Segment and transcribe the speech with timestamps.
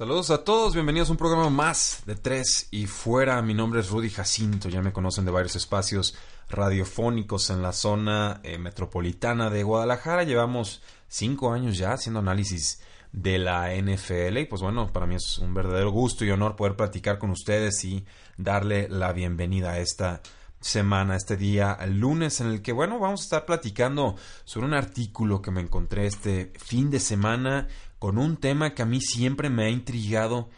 [0.00, 3.42] Saludos a todos, bienvenidos a un programa más de Tres y Fuera.
[3.42, 6.16] Mi nombre es Rudy Jacinto, ya me conocen de varios espacios
[6.48, 10.24] radiofónicos en la zona eh, metropolitana de Guadalajara.
[10.24, 12.80] Llevamos cinco años ya haciendo análisis
[13.12, 16.76] de la NFL y pues bueno, para mí es un verdadero gusto y honor poder
[16.76, 18.02] platicar con ustedes y
[18.38, 20.22] darle la bienvenida a esta
[20.60, 25.42] semana, este día, lunes, en el que, bueno, vamos a estar platicando sobre un artículo
[25.42, 27.68] que me encontré este fin de semana
[28.00, 30.48] con un tema que a mí siempre me ha intrigado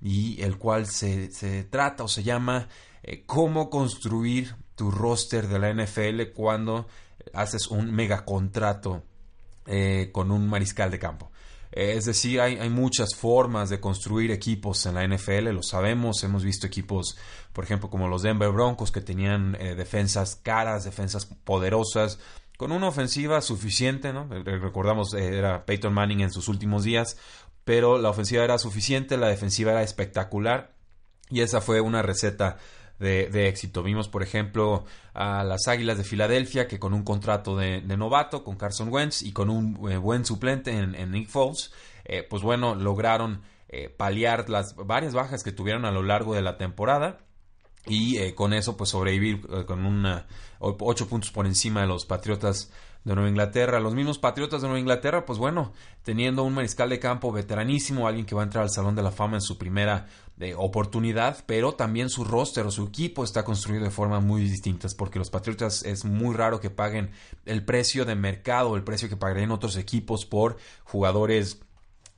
[0.00, 1.28] y el cual se,
[1.68, 2.68] trata o se llama
[3.02, 6.86] eh, cómo construir tu roster de la NFL cuando
[7.34, 9.02] haces un megacontrato
[9.66, 11.32] eh, con un mariscal de campo.
[11.72, 16.22] Eh, es decir, hay, hay, muchas formas de construir equipos en la NFL, lo sabemos,
[16.22, 17.16] hemos visto equipos,
[17.52, 22.20] por ejemplo, como los Denver Broncos, que tenían defensas caras, defensas poderosas,
[22.62, 24.28] con una ofensiva suficiente, ¿no?
[24.32, 27.16] Eh, recordamos, eh, era Peyton Manning en sus últimos días,
[27.64, 30.72] pero la ofensiva era suficiente, la defensiva era espectacular
[31.28, 32.58] y esa fue una receta
[33.00, 33.82] de, éxito.
[33.82, 38.54] Vimos, por ejemplo, a las Águilas de Filadelfia que con un contrato de, novato, con
[38.54, 41.72] Carson Wentz y con un eh, buen suplente en, Nick Foles,
[42.30, 43.42] pues bueno, lograron
[43.96, 47.24] paliar las varias bajas que tuvieron a lo largo de la temporada
[47.86, 50.26] y eh, con eso pues sobrevivir eh, con una
[50.58, 52.70] ocho puntos por encima de los Patriotas
[53.04, 53.80] de Nueva Inglaterra.
[53.80, 55.72] Los mismos Patriotas de Nueva Inglaterra, pues bueno,
[56.04, 59.10] teniendo un mariscal de campo veteranísimo, alguien que va a entrar al Salón de la
[59.10, 60.06] Fama en su primera
[60.38, 64.94] eh, oportunidad, pero también su roster o su equipo está construido de formas muy distintas,
[64.94, 67.10] porque los Patriotas es muy raro que paguen
[67.44, 71.60] el precio de mercado, el precio que pagarían otros equipos por jugadores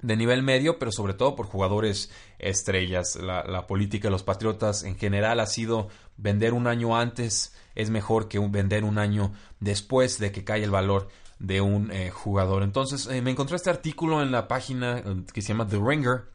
[0.05, 3.17] de nivel medio, pero sobre todo por jugadores estrellas.
[3.17, 5.89] La, política de los Patriotas en general ha sido
[6.19, 10.71] vender un año antes es mejor que vender un año después de que cae el
[10.71, 12.63] valor de un eh, jugador.
[12.63, 16.27] Entonces eh, me encontré este artículo en la página eh, que se llama The Ringer.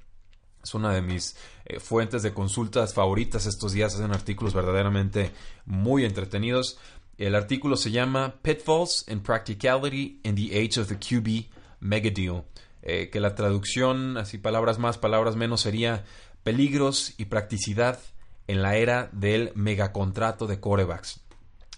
[0.63, 1.38] Es una de mis
[1.80, 3.94] fuentes de consultas favoritas estos días.
[3.96, 5.31] Hacen artículos verdaderamente
[5.66, 6.78] muy entretenidos.
[7.18, 11.50] El artículo se llama Pitfalls and Practicality in the Age of the QB
[11.80, 12.44] Mega Deal.
[12.91, 16.05] Eh, que la traducción, así palabras más, palabras menos, sería
[16.41, 18.00] peligros y practicidad
[18.47, 21.22] en la era del megacontrato de corebacks.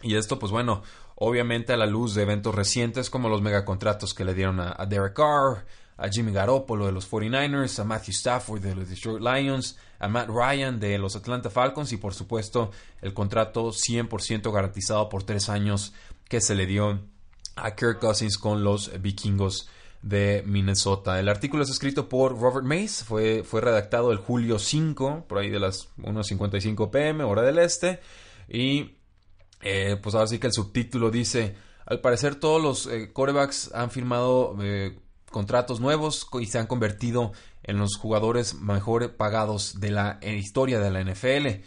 [0.01, 0.83] Y esto, pues bueno,
[1.15, 5.13] obviamente a la luz de eventos recientes como los megacontratos que le dieron a, Derek
[5.13, 5.65] Carr,
[5.97, 10.29] a Jimmy Garoppolo de los 49ers, a Matthew Stafford de los Detroit Lions, a Matt
[10.29, 15.91] Ryan de los Atlanta Falcons y por supuesto el contrato 100% garantizado por tres años
[16.29, 17.01] que se le dio
[17.57, 19.67] a Kirk Cousins con los vikingos
[20.01, 21.19] de Minnesota.
[21.19, 25.49] El artículo es escrito por Robert Mace, fue, fue redactado el julio 5, por ahí
[25.49, 27.99] de las 1.55 pm, hora del este,
[28.49, 28.97] y
[29.61, 33.91] eh, pues ahora sí que el subtítulo dice, al parecer todos los eh, corebacks han
[33.91, 34.97] firmado eh,
[35.29, 37.31] contratos nuevos y se han convertido
[37.63, 41.63] en los jugadores mejor pagados de la historia de la NFL.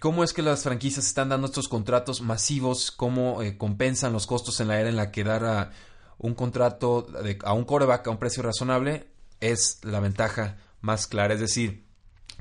[0.00, 2.90] ¿Cómo es que las franquicias están dando estos contratos masivos?
[2.90, 5.72] ¿Cómo compensan los costos en la era en la que dar a
[6.18, 7.06] un contrato
[7.44, 9.08] a un coreback a un precio razonable
[9.40, 11.34] es la ventaja más clara.
[11.34, 11.86] Es decir,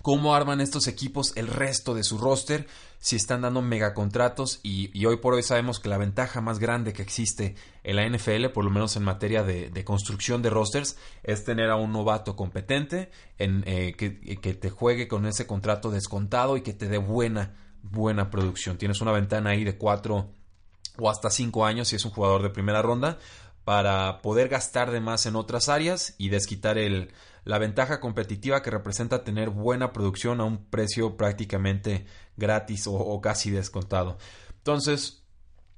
[0.01, 2.67] cómo arman estos equipos el resto de su roster
[2.99, 6.93] si están dando megacontratos y, y hoy por hoy sabemos que la ventaja más grande
[6.93, 11.43] que existe en la NFL, por lo menos en materia de, construcción de rosters, es
[11.43, 16.57] tener a un novato competente en, eh, que, que te juegue con ese contrato descontado
[16.57, 18.77] y que te dé buena, buena producción.
[18.77, 20.31] Tienes una ventana ahí de cuatro
[20.97, 23.19] o hasta cinco años si es un jugador de primera ronda
[23.65, 27.11] para poder gastar de más en otras áreas y desquitar el,
[27.43, 32.05] la ventaja competitiva que representa tener buena producción a un precio prácticamente
[32.37, 34.17] gratis o, casi descontado.
[34.57, 35.23] Entonces,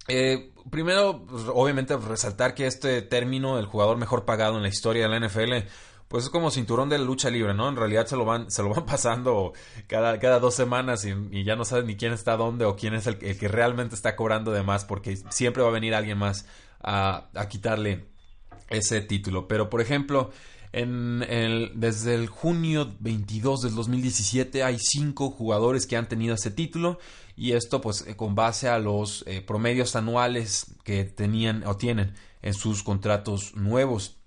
[0.10, 5.08] eh, primero, pues, obviamente, resaltar que este término, el jugador mejor pagado en la historia
[5.08, 5.68] de la NFL,
[6.10, 7.68] pues es como cinturón de lucha libre, ¿no?
[7.68, 9.54] En realidad se lo van, se lo van pasando
[9.88, 13.08] cada, cada dos semanas y, ya no sabes ni quién está dónde o quién es
[13.08, 16.46] el, que realmente está cobrando de más porque siempre va a venir alguien más
[16.82, 18.06] a, quitarle
[18.70, 19.48] ese título.
[19.48, 20.32] Pero, por ejemplo,
[20.74, 26.52] En el, desde el junio 22 del 2017 hay cinco jugadores que han tenido ese
[26.52, 27.00] título
[27.38, 32.14] y esto pues eh, con base a los eh, promedios anuales que tenían o tienen
[32.42, 34.18] en sus contratos nuevos.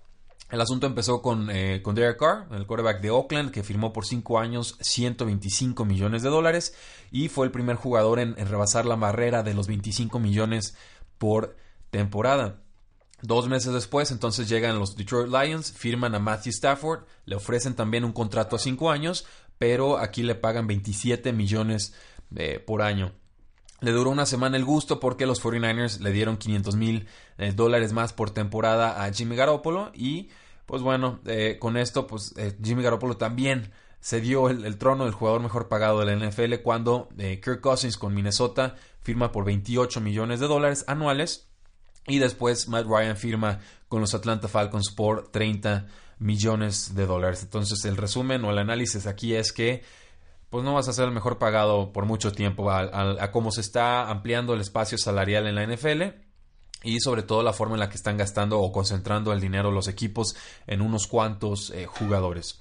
[0.49, 4.05] El asunto empezó con, eh, con Derek Carr, el quarterback de Oakland, que firmó por
[4.05, 6.73] 5 años 125 millones de dólares
[7.11, 10.75] y fue el primer jugador en, en rebasar la barrera de los 25 millones
[11.17, 11.55] por
[11.91, 12.61] temporada.
[13.21, 18.03] Dos meses después, entonces llegan los Detroit Lions, firman a Matthew Stafford, le ofrecen también
[18.03, 19.27] un contrato a cinco años,
[19.59, 21.93] pero aquí le pagan 27 millones
[22.35, 23.11] eh, por año.
[23.79, 27.07] Le duró una semana el gusto porque los 49ers le dieron 500 mil
[27.37, 30.29] eh, dólares más por temporada a Jimmy Garoppolo y
[30.65, 32.33] pues bueno, eh, con esto pues
[32.63, 36.55] Jimmy Garoppolo también se dio el, el, trono del jugador mejor pagado de la NFL
[36.63, 41.50] cuando Kirk Cousins con Minnesota firma por 28 millones de dólares anuales
[42.07, 45.87] y después Matt Ryan firma con los Atlanta Falcons por 30
[46.19, 47.43] millones de dólares.
[47.43, 49.83] Entonces el resumen o el análisis aquí es que
[50.49, 54.09] pues no vas a ser el mejor pagado por mucho tiempo a, cómo se está
[54.09, 56.01] ampliando el espacio salarial en la NFL
[56.83, 59.87] y sobre todo la forma en la que están gastando o concentrando el dinero los
[59.87, 60.35] equipos
[60.67, 62.59] en unos cuantos eh, jugadores.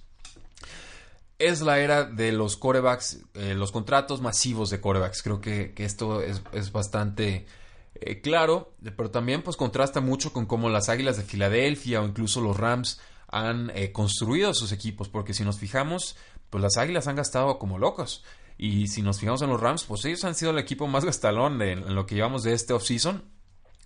[1.39, 5.23] Es la era de los corebacks, eh, los contratos masivos de corebacks.
[5.23, 7.47] Creo que, esto es, es bastante
[7.95, 12.41] eh, claro, pero también pues contrasta mucho con cómo las Águilas de Filadelfia o incluso
[12.41, 16.17] los Rams han eh, construido sus equipos, porque si nos fijamos,
[16.51, 18.25] pues las Águilas han gastado como locos.
[18.59, 21.63] Y si nos fijamos en los Rams, pues ellos han sido el equipo más gastalón
[21.63, 23.25] en lo que llevamos de este offseason.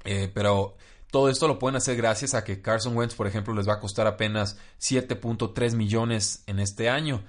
[0.05, 0.77] Eh, pero
[1.11, 3.81] todo esto lo pueden hacer gracias a que Carson Wentz, por ejemplo, les va a
[3.81, 7.23] costar apenas 7.3 millones en este año.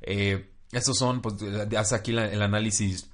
[0.00, 1.34] Eh, estos son, pues,
[1.76, 3.10] hace aquí el análisis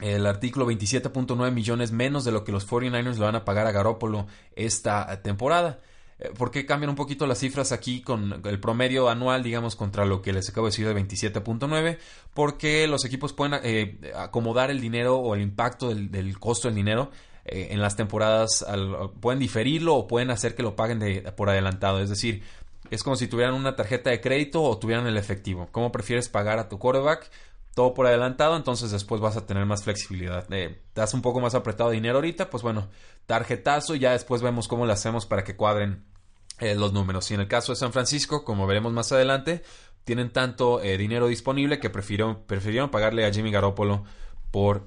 [0.00, 3.72] el artículo 27.9 millones menos de lo que los 49ers le van a pagar a
[3.72, 4.26] Garópolo
[4.56, 5.78] esta temporada.
[6.20, 10.04] Eh, ¿Por qué cambian un poquito las cifras aquí con el promedio anual, digamos, contra
[10.04, 11.98] lo que les acabo de decir de 27.9?
[12.34, 17.10] Porque los equipos pueden eh, acomodar el dinero o el impacto del, costo del dinero
[17.46, 18.64] eh, en las temporadas,
[19.20, 22.00] pueden diferirlo o pueden hacer que lo paguen por adelantado.
[22.00, 22.42] Es decir,
[22.90, 25.68] es como si tuvieran una tarjeta de crédito o tuvieran el efectivo.
[25.72, 27.30] ¿Cómo prefieres pagar a tu quarterback?
[27.80, 30.44] Todo por adelantado, entonces después vas a tener más flexibilidad.
[30.52, 32.90] Eh, das un poco más apretado dinero ahorita, pues bueno,
[33.24, 36.04] tarjetazo y ya después vemos cómo lo hacemos para que cuadren
[36.58, 37.30] eh, los números.
[37.30, 39.62] Y en el caso de San Francisco, como veremos más adelante,
[40.04, 44.04] tienen tanto eh, dinero disponible que prefirieron, pagarle a Jimmy Garoppolo
[44.50, 44.86] por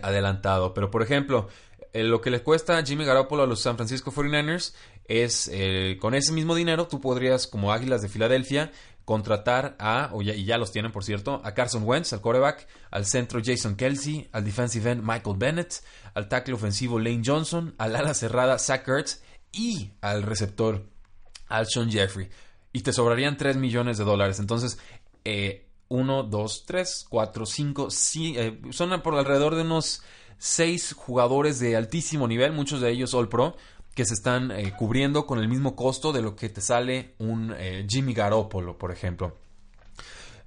[0.00, 0.74] adelantado.
[0.74, 1.48] Pero por ejemplo,
[1.92, 4.74] lo que le cuesta a Jimmy Garoppolo a los San Francisco 49ers
[5.06, 5.50] es
[5.98, 8.70] con ese mismo dinero tú podrías como Águilas de Filadelfia
[9.06, 13.40] contratar a, y ya los tienen por cierto, a Carson Wentz, al quarterback, al centro
[13.42, 15.82] Jason Kelsey, al defensive end Michael Bennett,
[16.12, 19.22] al tackle ofensivo Lane Johnson, al ala cerrada Zach Ertz
[19.52, 20.84] y al receptor
[21.46, 22.28] Alshon Jeffrey.
[22.72, 24.40] Y te sobrarían 3 millones de dólares.
[24.40, 24.78] Entonces,
[25.88, 30.02] 1, 2, 3, 4, 5, son por alrededor de unos
[30.38, 33.56] 6 jugadores de altísimo nivel, muchos de ellos All Pro
[33.96, 37.54] que se están eh, cubriendo con el mismo costo de lo que te sale un
[37.56, 39.38] eh, Jimmy Garoppolo, por ejemplo.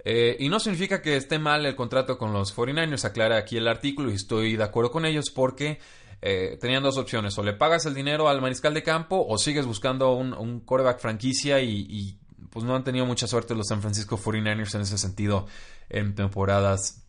[0.05, 3.67] Eh, y no significa que esté mal el contrato con los 49ers, aclara aquí el
[3.67, 5.79] artículo y estoy de acuerdo con ellos porque
[6.21, 10.11] tenían dos opciones, o le pagas el dinero al mariscal de campo o sigues buscando
[10.11, 12.19] un, un quarterback franquicia y,
[12.49, 15.47] pues no han tenido mucha suerte los San Francisco 49ers en ese sentido
[15.87, 17.05] en temporadas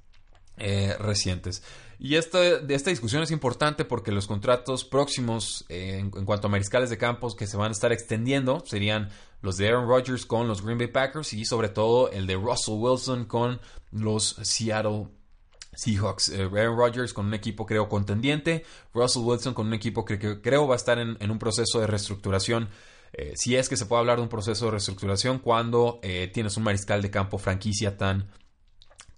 [0.57, 1.65] recientes.
[2.03, 6.89] Y esta, esta discusión es importante porque los contratos próximos eh, en, cuanto a mariscales
[6.89, 9.11] de campos que se van a estar extendiendo serían
[9.43, 12.77] los de Aaron Rodgers con los Green Bay Packers y sobre todo el de Russell
[12.79, 13.61] Wilson con
[13.93, 15.09] los Seattle
[15.75, 16.31] Seahawks.
[16.31, 18.65] Eh, Aaron Rodgers con un equipo creo contendiente,
[18.95, 22.71] Russell Wilson con un equipo que, creo va a estar en, un proceso de reestructuración.
[23.13, 26.01] Eh, si es que se puede hablar de un proceso de reestructuración cuando
[26.33, 28.27] tienes un mariscal de campo franquicia tan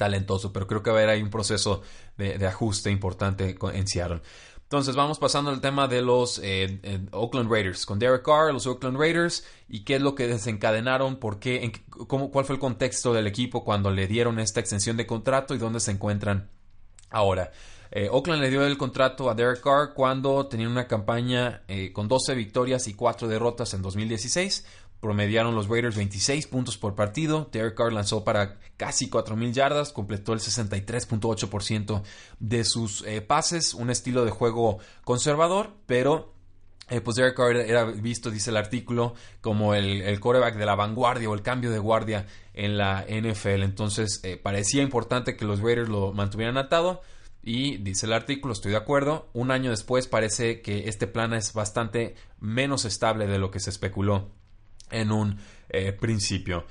[0.03, 1.83] talentoso, pero creo que va a haber ahí un proceso
[2.17, 4.21] de, ajuste importante en Seattle.
[4.65, 8.67] Entonces vamos pasando al tema de los eh, eh, Oakland Raiders, con Derek Carr, los
[8.67, 11.73] Oakland Raiders, y qué es lo que desencadenaron, por qué, en,
[12.09, 15.59] cómo, cuál fue el contexto del equipo cuando le dieron esta extensión de contrato y
[15.59, 16.51] dónde se encuentran
[17.11, 17.53] ahora.
[17.93, 22.35] Eh, Oakland le dio el contrato a Derek Carr cuando tenía una campaña con 12
[22.35, 24.67] victorias y 4 derrotas en 2016
[25.03, 27.49] promediaron los Raiders 26 puntos por partido.
[27.51, 32.03] Derek Carr lanzó para casi 4.000 yardas, completó el 63.8%
[32.39, 36.33] de sus eh, pases, un estilo de juego conservador, pero
[36.89, 40.77] eh, pues Derek Carr era visto, dice el artículo, como el, el quarterback de la
[40.77, 43.65] vanguardia o el cambio de guardia en la NFL.
[43.65, 47.03] Entonces eh, parecía importante que los Raiders lo mantuvieran atado.
[47.43, 51.55] Y dice el artículo, estoy de acuerdo, un año después parece que este plan es
[51.55, 54.31] bastante menos estable de lo que se especuló
[54.93, 55.39] en un
[56.01, 56.67] principio.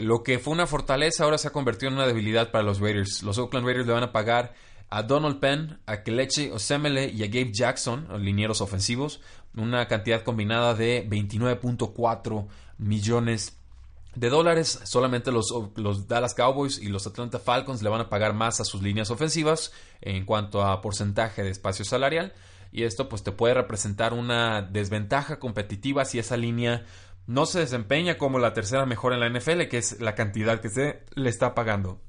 [0.00, 3.22] lo que fue una fortaleza ahora se ha convertido en una debilidad para los Raiders.
[3.22, 4.54] Los Oakland Raiders le van a pagar
[4.88, 9.20] a Donald Penn, a Kelechi Osemele y a Gabe Jackson, linieros ofensivos,
[9.56, 12.46] una cantidad combinada de 29.4
[12.78, 13.58] millones
[14.14, 14.80] de dólares.
[14.84, 18.64] Solamente los, los, Dallas Cowboys y los Atlanta Falcons le van a pagar más a
[18.64, 22.32] sus líneas ofensivas en cuanto a porcentaje de espacio salarial.
[22.72, 26.84] Y esto pues te puede representar una desventaja competitiva si esa línea
[27.26, 30.68] no se desempeña como la tercera mejor en la NFL, que es la cantidad que
[30.68, 32.00] se le está pagando.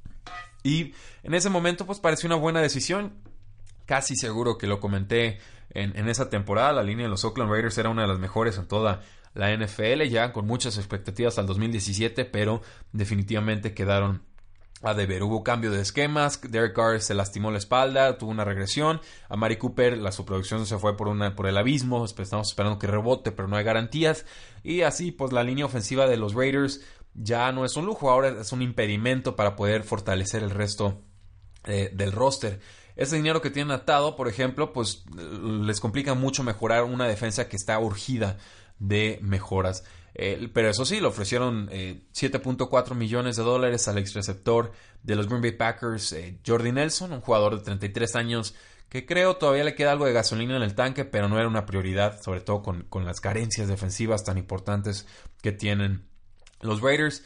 [0.63, 0.93] Y
[1.23, 3.13] en ese momento pues pareció una buena decisión.
[3.85, 6.73] Casi seguro que lo comenté en, en, esa temporada.
[6.73, 9.01] La línea de los Oakland Raiders era una de las mejores en toda
[9.33, 14.23] la NFL, ya con muchas expectativas al 2017, pero definitivamente quedaron
[14.81, 15.23] a deber.
[15.23, 19.57] Hubo cambio de esquemas, Derek Carr se lastimó la espalda, tuvo una regresión, a Mari
[19.57, 23.31] Cooper la su producción se fue por, una, por el abismo, estamos esperando que rebote,
[23.31, 24.25] pero no hay garantías,
[24.63, 26.81] y así pues la línea ofensiva de los Raiders
[27.13, 31.01] ya no es un lujo, ahora es un impedimento para poder fortalecer el resto
[31.65, 32.59] eh, del roster.
[32.95, 37.55] Ese dinero que tienen atado, por ejemplo, pues les complica mucho mejorar una defensa que
[37.55, 38.37] está urgida
[38.79, 39.83] de mejoras.
[40.19, 44.71] Eh, pero eso sí, le ofrecieron 7.4 eh, millones de dólares al ex receptor
[45.03, 48.55] de los Green Bay Packers, eh, Jordi Nelson, un jugador de 33 años
[48.89, 51.67] que creo todavía le queda algo de gasolina en el tanque, pero no era una
[51.67, 55.05] prioridad, sobre todo con, las carencias defensivas tan importantes
[55.43, 56.07] que tienen
[56.61, 57.23] los Raiders.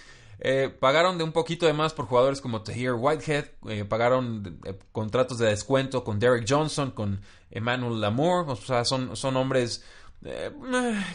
[0.80, 4.60] pagaron de un poquito de más por jugadores como Tahir Whitehead, pagaron
[4.92, 7.22] contratos de descuento con Derek Johnson, con
[7.52, 9.86] Emmanuel Lamour, o sea, son, son hombres
[10.26, 10.52] eh,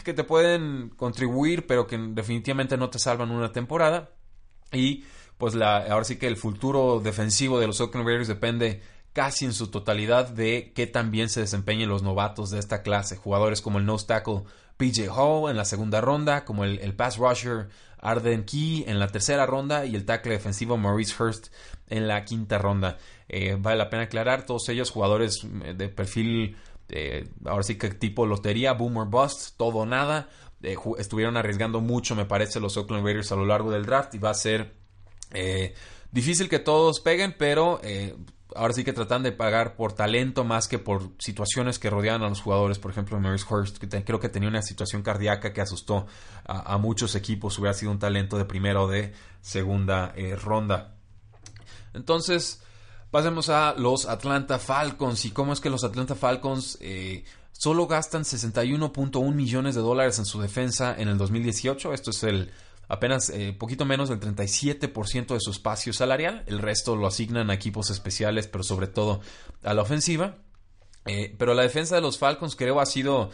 [0.03, 4.11] que te pueden contribuir, pero que definitivamente no te salvan una temporada.
[4.71, 5.05] Y
[5.37, 8.81] pues la, ahora sí que el futuro defensivo de los Oakland Raiders depende
[9.13, 13.17] casi en su totalidad de que también se desempeñen los novatos de esta clase.
[13.17, 14.43] Jugadores como el nose tackle
[14.77, 19.07] PJ Hall en la segunda ronda, como el, el pass rusher Arden Key en la
[19.07, 21.47] tercera ronda y el tackle defensivo Maurice Hurst
[21.89, 22.97] en la quinta ronda.
[23.27, 26.55] Eh, vale la pena aclarar, todos ellos jugadores eh, de perfil
[26.89, 30.29] eh, ahora sí que tipo lotería, boomer bust, todo nada.
[30.63, 34.17] Eh, estuvieron arriesgando mucho, me parece, los Oakland Raiders a lo largo del draft y
[34.17, 34.73] va a ser
[35.33, 35.73] eh,
[36.11, 37.79] difícil que todos peguen, pero
[38.55, 42.29] ahora sí que tratan de pagar por talento más que por situaciones que rodean a
[42.29, 42.79] los jugadores.
[42.79, 46.07] Por ejemplo, Maurice Hurst, que creo que tenía una situación cardíaca que asustó
[46.45, 47.59] a, a, muchos equipos.
[47.59, 50.95] Hubiera sido un talento de primera o de segunda ronda.
[51.93, 52.63] Entonces,
[53.11, 57.23] Pasemos a los Atlanta Falcons y cómo es que los Atlanta Falcons eh,
[57.53, 61.93] solo gastan 61.1 millones de dólares en su defensa en el 2018.
[61.93, 62.51] Esto es el
[62.89, 66.43] apenas eh, poquito menos del 37% de su espacio salarial.
[66.47, 69.21] El resto lo asignan a equipos especiales, pero sobre todo
[69.63, 70.39] a la ofensiva.
[71.05, 73.31] Eh, pero la defensa de los Falcons creo ha sido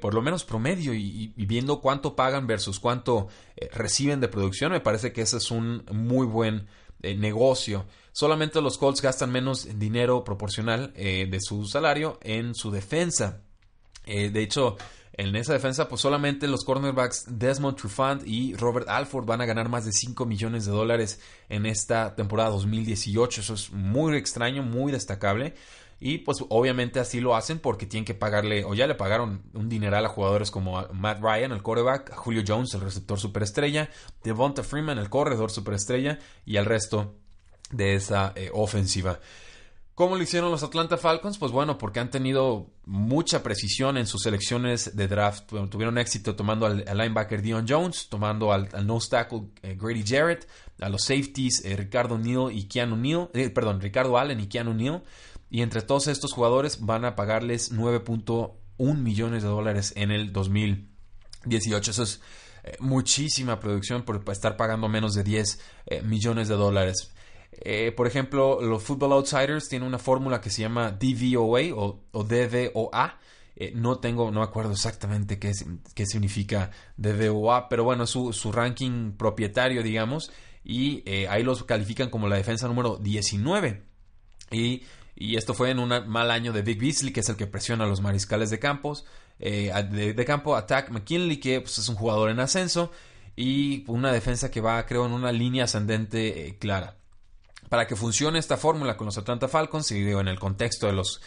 [0.00, 3.26] por lo menos promedio y, viendo cuánto pagan versus cuánto
[3.72, 6.68] reciben de producción, me parece que ese es un muy buen
[7.02, 7.86] negocio.
[8.12, 13.42] Solamente los Colts gastan menos dinero proporcional eh, de su salario en su defensa.
[14.06, 14.76] Eh, de hecho,
[15.12, 19.68] en esa defensa, pues solamente los cornerbacks Desmond Trufant y Robert Alford van a ganar
[19.68, 23.40] más de 5 millones de dólares en esta temporada 2018.
[23.40, 25.54] Eso es muy extraño, muy destacable.
[25.98, 29.68] Y pues obviamente así lo hacen porque tienen que pagarle, o ya le pagaron un
[29.68, 33.88] dineral a jugadores como Matt Ryan, el quarterback, Julio Jones, el receptor superestrella,
[34.22, 37.14] Devonta Freeman, el corredor superestrella, y al resto
[37.70, 39.20] de esa eh, ofensiva.
[39.96, 41.38] ¿Cómo lo hicieron los Atlanta Falcons?
[41.38, 45.46] Pues bueno, porque han tenido mucha precisión en sus selecciones de draft.
[45.70, 50.46] tuvieron éxito tomando al, linebacker Dion Jones, tomando al, al nose tackle eh, Grady Jarrett,
[50.80, 55.02] a los safeties eh, Ricardo Neal y Keanu Neal, perdón, Ricardo Allen y Keanu Neal.
[55.50, 61.90] Y entre todos estos jugadores van a pagarles 9.1 millones de dólares en el 2018.
[61.90, 62.20] Eso es
[62.80, 65.60] muchísima producción por estar pagando menos de 10
[66.02, 67.12] millones de dólares.
[67.52, 73.18] Eh, por ejemplo, los Football Outsiders tienen una fórmula que se llama DVOA o, DVOA.
[73.58, 75.52] Eh, no tengo, no acuerdo exactamente qué,
[75.94, 80.30] qué significa DVOA, pero bueno, su, su ranking propietario, digamos,
[80.62, 83.82] y eh, ahí los califican como la defensa número 19.
[84.50, 84.82] Y,
[85.16, 87.84] y, esto fue en un mal año de Vic Beasley, que es el que presiona
[87.84, 89.04] a los mariscales de campos.
[89.38, 92.92] de, campo, Attack McKinley, que pues, es un jugador en ascenso,
[93.34, 96.96] y una defensa que va, creo, en una línea ascendente clara
[97.68, 100.92] para que funcione esta fórmula con los Atlanta Falcons, y digo, en el contexto de
[100.92, 101.20] los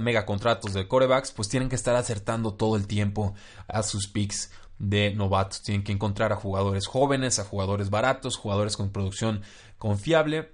[0.00, 3.34] mega contratos de corebacks, pues tienen que estar acertando todo el tiempo
[3.66, 5.62] a sus picks de novatos.
[5.62, 9.42] Tienen que encontrar a jugadores jóvenes, a jugadores baratos, jugadores con producción
[9.78, 10.52] confiable.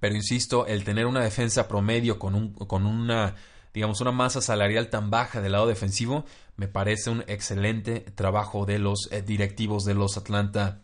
[0.00, 3.34] Pero insisto, el tener una defensa promedio con, un, con una
[3.76, 6.24] digamos, una masa salarial tan baja del lado defensivo,
[6.56, 10.80] me parece un excelente trabajo de los eh, directivos de los Atlanta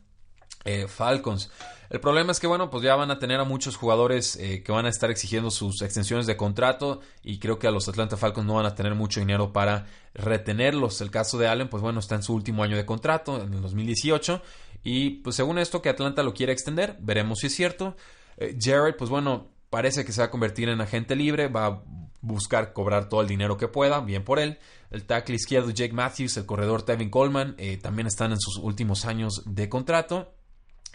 [0.67, 1.51] eh, Falcons.
[1.89, 4.73] El problema es que, bueno, pues ya van a tener a muchos jugadores eh, que
[4.73, 8.47] van a estar exigiendo sus extensiones de contrato y creo que a los Atlanta Falcons
[8.47, 11.01] no van a tener mucho dinero para retenerlos.
[11.01, 13.63] El caso de Allen, pues bueno, está en su último año de contrato, en el
[13.63, 14.43] 2018,
[14.85, 17.97] y pues según esto que Atlanta lo quiere extender, veremos si es cierto.
[18.37, 21.83] Eh, Jared, pues bueno, parece que se va a convertir en agente libre, va a
[22.21, 24.59] buscar cobrar todo el dinero que pueda, bien por él.
[24.91, 29.43] El tackle izquierdo Jake Matthews, el corredor Tevin Coleman, también están en sus últimos años
[29.47, 30.35] de contrato.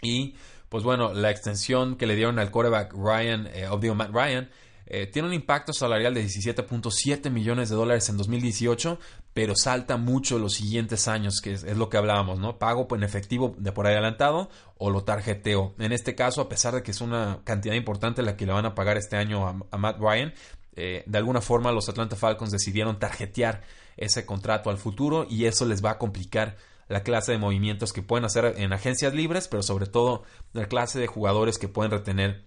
[0.00, 0.36] Y
[0.68, 4.50] pues bueno, la extensión que le dieron al quarterback Ryan, eh, Matt Ryan,
[4.86, 8.98] eh, tiene un impacto salarial de 17.7 millones de dólares en 2018,
[9.38, 12.58] pero salta mucho los siguientes años, que es, lo que hablábamos, ¿no?
[12.58, 15.76] Pago en efectivo de por adelantado o lo tarjeteo.
[15.78, 18.66] En este caso, a pesar de que es una cantidad importante la que le van
[18.66, 20.34] a pagar este año a, Matt Ryan,
[20.74, 23.62] eh, de alguna forma los Atlanta Falcons decidieron tarjetear
[23.96, 26.56] ese contrato al futuro y eso les va a complicar
[26.88, 30.98] la clase de movimientos que pueden hacer en agencias libres, pero sobre todo la clase
[30.98, 32.44] de jugadores que pueden retener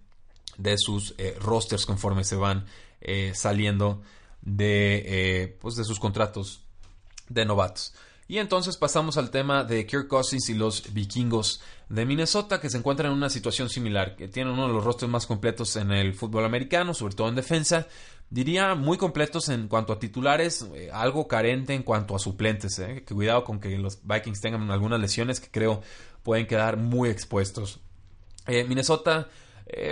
[0.58, 2.66] de sus eh, rosters conforme se van
[3.00, 4.02] eh, saliendo
[4.42, 6.66] de, pues de sus contratos
[7.34, 7.94] de novatos.
[8.32, 12.78] Y entonces pasamos al tema de Kirk Cousins y los vikingos de Minnesota, que se
[12.78, 16.14] encuentran en una situación similar, que tienen uno de los rostros más completos en el
[16.14, 17.88] fútbol americano, sobre todo en defensa,
[18.30, 22.80] diría muy completos en cuanto a titulares, eh, algo carente en cuanto a suplentes.
[22.80, 23.04] Eh.
[23.06, 25.82] Cuidado con que los Vikings tengan algunas lesiones que creo
[26.24, 27.82] pueden quedar muy expuestos.
[28.48, 29.28] Eh, Minnesota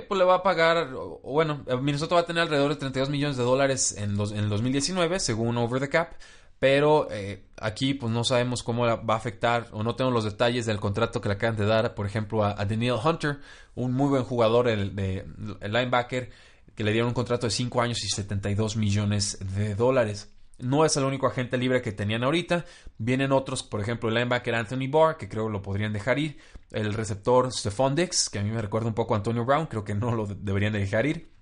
[0.09, 0.89] pues le va a pagar,
[1.23, 5.21] bueno, Minnesota va a tener alrededor de 32 millones de dólares en, en el 2019,
[5.21, 6.11] según Over the Cap.
[6.59, 7.07] Pero
[7.57, 11.21] aquí pues no sabemos cómo va a afectar o no tengo los detalles del contrato
[11.21, 13.39] que le acaban de dar, por ejemplo, a, Daniel Hunter,
[13.75, 15.25] un muy buen jugador, el, de,
[15.61, 16.29] linebacker,
[16.75, 20.33] que le dieron un contrato de 5 años y 72 millones de dólares.
[20.59, 22.65] No es el único agente libre que tenían ahorita.
[22.97, 26.37] Vienen otros, por ejemplo, el linebacker Anthony Barr, que creo lo podrían dejar ir.
[26.71, 29.85] El receptor Stephon Dix, que a mí me recuerda un poco a Antonio Brown, creo
[29.85, 31.38] que no lo deberían dejar ir.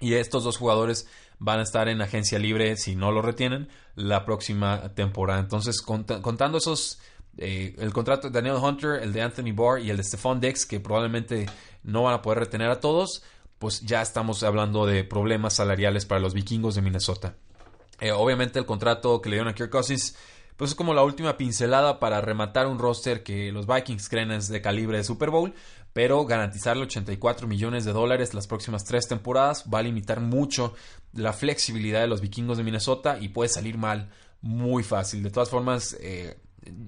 [0.00, 4.24] Y estos dos jugadores van a estar en agencia libre, si no lo retienen, la
[4.24, 5.40] próxima temporada.
[5.40, 6.98] Entonces, contando esos,
[7.38, 10.66] eh, el contrato de Daniel Hunter, el de Anthony Barr y el de Stephon Dix,
[10.66, 11.46] que probablemente
[11.82, 13.22] no van a poder retener a todos,
[13.58, 17.36] pues ya estamos hablando de problemas salariales para los vikingos de Minnesota.
[18.00, 19.70] Eh, obviamente el contrato que le dieron a Kirk
[20.56, 24.48] pues es como la última pincelada para rematar un roster que los Vikings creen es
[24.48, 25.54] de calibre de Super Bowl,
[25.92, 30.74] pero garantizarle 84 millones de dólares las próximas tres temporadas va a limitar mucho
[31.12, 34.10] la flexibilidad de los vikingos de Minnesota y puede salir mal
[34.42, 35.22] muy fácil.
[35.22, 36.38] De todas formas, eh,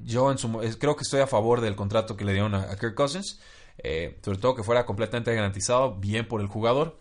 [0.04, 2.94] yo en su, creo que estoy a favor del contrato que le dieron a Kirk
[2.94, 3.40] Cousins.
[3.78, 6.98] Eh, sobre todo que fuera completamente garantizado, bien por el jugador,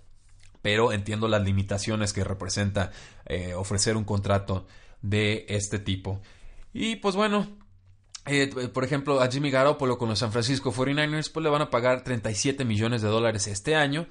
[0.62, 2.91] pero entiendo las limitaciones que representa
[3.25, 4.67] eh, ofrecer un contrato
[5.01, 6.21] de este tipo.
[6.73, 7.47] Y pues bueno,
[8.25, 11.69] eh, por ejemplo, a Jimmy Garoppolo con los San Francisco 49ers, pues le van a
[11.69, 14.08] pagar 37 millones de dólares este año.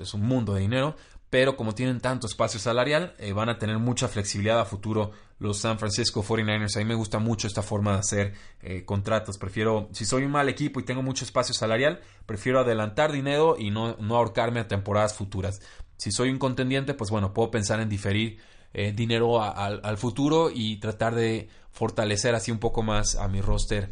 [0.00, 0.96] Es un mundo de dinero
[1.30, 5.58] pero como tienen tanto espacio salarial, eh, van a tener mucha flexibilidad a futuro los
[5.58, 6.76] San Francisco 49ers.
[6.76, 9.36] A mí me gusta mucho esta forma de hacer eh, contratos.
[9.36, 13.70] Prefiero, si soy un mal equipo y tengo mucho espacio salarial, prefiero adelantar dinero y
[13.70, 15.60] no, no ahorcarme a temporadas futuras.
[15.98, 18.38] Si soy un contendiente, pues bueno, puedo pensar en diferir
[18.72, 23.90] eh, dinero al futuro y tratar de fortalecer así un poco más a mi roster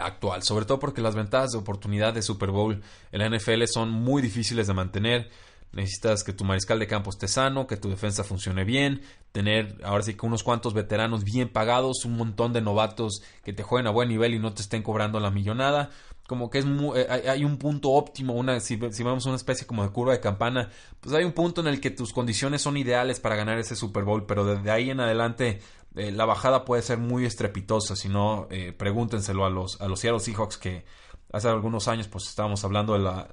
[0.00, 0.42] actual.
[0.42, 4.20] Sobre todo porque las ventajas de oportunidad de Super Bowl en la NFL son muy
[4.20, 5.30] difíciles de mantener
[5.72, 10.02] Necesitas que tu mariscal de campo esté sano, que tu defensa funcione bien, tener ahora
[10.02, 13.90] sí que unos cuantos veteranos bien pagados, un montón de novatos que te jueguen a
[13.90, 15.90] buen nivel y no te estén cobrando la millonada.
[16.26, 19.90] Como que es eh, hay, un punto óptimo, una, si, vemos una especie como de
[19.90, 23.36] curva de campana, pues hay un punto en el que tus condiciones son ideales para
[23.36, 25.60] ganar ese Super Bowl, pero desde ahí en adelante
[25.96, 27.96] eh, la bajada puede ser muy estrepitosa.
[27.96, 30.84] Si no, eh, pregúntenselo a los, a los Seattle Seahawks que
[31.32, 33.28] hace algunos años pues estábamos hablando de la,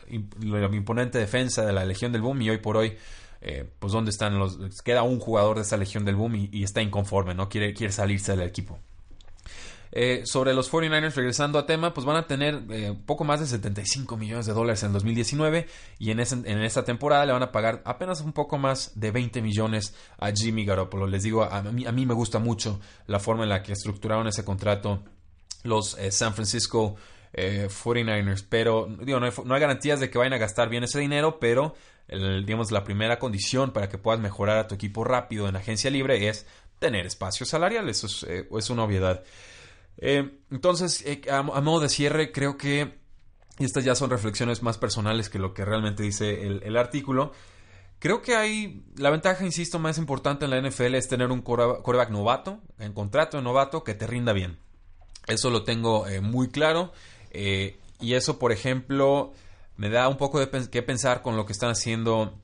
[0.73, 2.97] imponente defensa de la Legión del Boom y hoy por hoy
[3.41, 6.81] eh, pues dónde están los queda un jugador de esa Legión del Boom y, está
[6.81, 8.79] inconforme no quiere, quiere salirse del equipo
[9.91, 13.47] eh, sobre los 49ers, regresando a tema, pues van a tener eh, poco más de
[13.47, 15.67] 75 millones de dólares en 2019
[15.99, 19.41] y en, en esta temporada le van a pagar apenas un poco más de 20
[19.41, 21.07] millones a Jimmy Garoppolo.
[21.07, 24.27] Les digo, a mí, a mí me gusta mucho la forma en la que estructuraron
[24.27, 25.03] ese contrato
[25.63, 26.95] los San Francisco
[27.33, 28.41] 49ers.
[28.41, 31.75] Eh, pero digo, no hay, garantías de que vayan a gastar bien ese dinero, pero
[32.07, 36.29] digamos, la primera condición para que puedas mejorar a tu equipo rápido en agencia libre
[36.29, 36.45] es
[36.79, 37.89] tener espacio salarial.
[37.89, 39.23] Eso es, eh, una obviedad.
[39.97, 42.99] Eh, entonces, a, modo de cierre, creo que
[43.59, 47.31] estas ya son reflexiones más personales que lo que realmente dice el, artículo.
[47.99, 48.83] Creo que hay.
[48.95, 53.37] La ventaja, insisto, más importante en la NFL es tener un quarterback novato, en contrato
[53.37, 54.59] de novato, que te rinda bien.
[55.25, 56.91] Eso lo tengo eh, muy claro.
[57.31, 59.33] Eh, y eso, por ejemplo,
[59.75, 62.39] me da un poco de que pensar con lo que están haciendo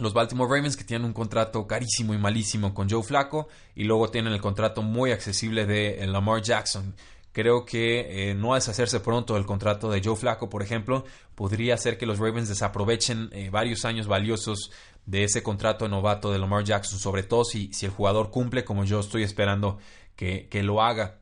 [0.00, 3.48] los Baltimore Ravens, que tienen un contrato carísimo y malísimo con Joe Flacco.
[3.74, 6.94] Y luego tienen el contrato muy accesible de Lamar Jackson.
[7.32, 11.04] Creo que no deshacerse pronto del contrato de Joe Flacco, por ejemplo,
[11.36, 14.72] podría hacer que los Ravens desaprovechen varios años valiosos
[15.06, 18.64] de ese contrato de novato de Lamar Jackson, sobre todo si, si el jugador cumple
[18.64, 19.78] como yo estoy esperando
[20.16, 21.19] que, lo haga.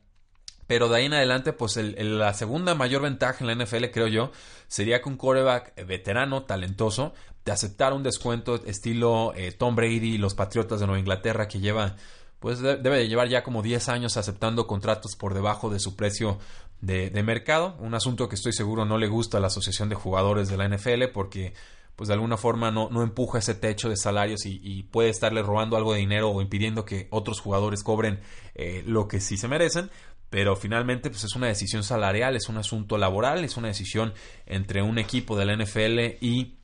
[0.69, 4.31] Pero de ahí en adelante, pues la segunda mayor ventaja en la NFL, creo yo,
[4.67, 7.11] sería que un quarterback veterano, talentoso,
[7.43, 11.59] te aceptara un descuento estilo eh, Tom Brady y los Patriotas de Nueva Inglaterra, que
[11.59, 11.95] lleva,
[12.39, 16.37] pues debe de llevar ya como 10 años aceptando contratos por debajo de su precio
[16.81, 17.75] de, de mercado.
[17.79, 20.69] Un asunto que estoy seguro no le gusta a la Asociación de Jugadores de la
[20.69, 21.55] NFL, porque
[21.99, 25.75] pues de alguna forma no, no empuja ese techo de salarios y, puede estarle robando
[25.75, 28.21] algo de dinero o impidiendo que otros jugadores cobren
[28.55, 29.91] eh, lo que sí se merecen.
[30.29, 34.13] Pero finalmente pues es una decisión salarial, es un asunto laboral, es una decisión
[34.45, 36.57] entre un equipo de la NFL y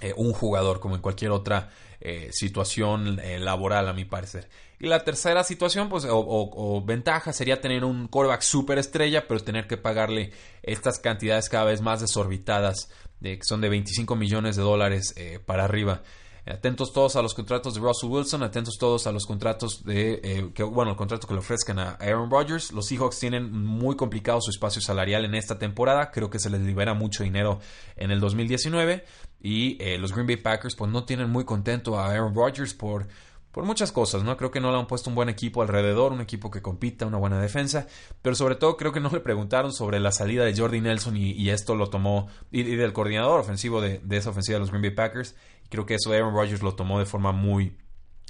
[0.00, 1.70] eh, un jugador, como en cualquier otra
[2.00, 4.48] eh, situación laboral, a mi parecer.
[4.80, 9.66] Y la tercera situación, pues, o, ventaja sería tener un quarterback super estrella, pero tener
[9.66, 14.62] que pagarle estas cantidades cada vez más desorbitadas de, que son de 25 millones de
[14.62, 16.02] dólares eh, para arriba.
[16.46, 20.50] Atentos todos a los contratos de Russell Wilson, atentos todos a los contratos de, eh,
[20.54, 22.72] que, bueno, el contrato que le ofrezcan a Aaron Rodgers.
[22.72, 26.60] Los Seahawks tienen muy complicado su espacio salarial en esta temporada, creo que se les
[26.60, 27.60] libera mucho dinero
[27.96, 29.04] en el 2019
[29.42, 33.06] y eh, los Green Bay Packers pues no tienen muy contento a Aaron Rodgers por
[33.52, 34.36] por muchas cosas, ¿no?
[34.36, 37.18] Creo que no le han puesto un buen equipo alrededor, un equipo que compita, una
[37.18, 37.86] buena defensa,
[38.22, 41.50] pero sobre todo creo que no le preguntaron sobre la salida de Jordi Nelson y,
[41.50, 45.34] esto lo tomó, y, del coordinador ofensivo de, esa ofensiva de los Green Bay Packers,
[45.64, 47.76] y creo que eso Aaron Rodgers lo tomó de forma muy,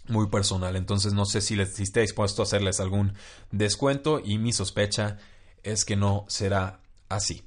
[0.09, 3.13] muy personal, entonces no sé si, les, si esté dispuesto a hacerles algún
[3.51, 5.19] descuento y mi sospecha
[5.63, 6.81] es que no será
[7.11, 7.43] así.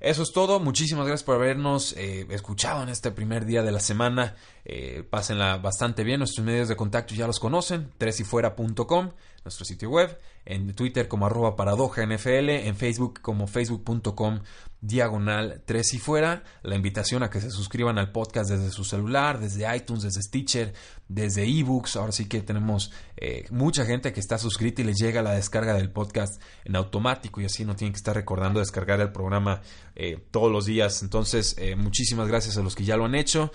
[0.00, 0.60] Eso es todo.
[0.60, 4.34] Muchísimas gracias por habernos eh, escuchado en este primer día de la semana.
[4.64, 6.20] Eh, pásenla bastante bien.
[6.20, 7.90] Nuestros medios de contacto ya los conocen.
[7.98, 9.10] Tresyfuera.com,
[9.44, 10.18] nuestro sitio web.
[10.46, 12.48] En Twitter como arroba paradoja NFL.
[12.48, 14.40] En Facebook como facebook.com
[14.80, 16.42] diagonal 3 y fuera.
[16.62, 20.72] La invitación a que se suscriban al podcast desde su celular, desde iTunes, desde Stitcher,
[21.08, 21.96] desde ebooks.
[21.96, 25.74] Ahora sí que tenemos eh, mucha gente que está suscrita y les llega la descarga
[25.74, 29.60] del podcast en automático y así no tienen que estar recordando descargar el programa
[29.96, 31.02] eh, todos los días.
[31.02, 33.52] Entonces, eh, muchísimas gracias a los que ya lo han hecho.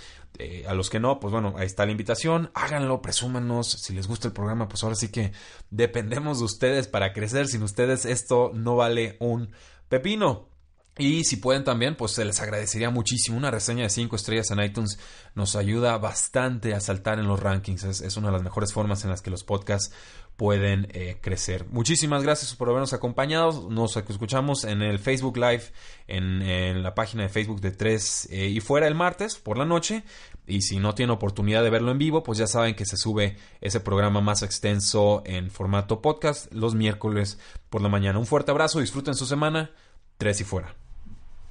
[0.68, 2.52] a los que no, pues bueno, ahí está la invitación.
[2.54, 3.72] Háganlo, presúmanos.
[3.72, 5.32] Si les gusta el programa, pues ahora sí que
[5.70, 7.48] dependemos de ustedes para crecer.
[7.48, 9.52] Sin ustedes esto no vale un
[9.88, 10.55] pepino.
[10.98, 13.38] Y si pueden también, pues se les agradecería muchísimo.
[13.38, 14.98] Una reseña de 5 estrellas en iTunes
[15.34, 17.84] nos ayuda bastante a saltar en los rankings.
[17.84, 19.94] Es, una de las mejores formas en las que los podcasts
[20.38, 21.66] pueden eh, crecer.
[21.70, 23.70] Muchísimas gracias por habernos acompañado.
[23.70, 25.64] Nos escuchamos en el Facebook Live,
[26.08, 30.04] en, la página de Facebook de 3 eh, y fuera el martes por la noche.
[30.48, 33.36] Y si no tienen oportunidad de verlo en vivo, pues ya saben que se sube
[33.60, 37.38] ese programa más extenso en formato podcast los miércoles
[37.70, 38.18] por la mañana.
[38.18, 39.72] Un fuerte abrazo, disfruten su semana.
[40.18, 40.85] 3 y fuera.